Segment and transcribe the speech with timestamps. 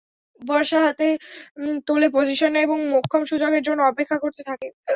[0.41, 1.07] বর্শা হাতে
[1.87, 4.67] তোলে পজিশন নেয় এবং মোক্ষম সুযোগের জন্য অপেক্ষা করতে থাকে।